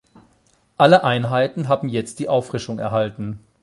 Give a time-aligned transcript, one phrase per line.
[0.77, 3.39] Alle Einheiten haben jetzt die Auffrischung erhalten.